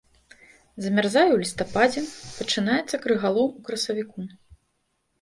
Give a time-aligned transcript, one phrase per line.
[0.85, 2.01] Замярзае ў лістападзе,
[2.41, 4.19] пачынаецца крыгалом у красавіку.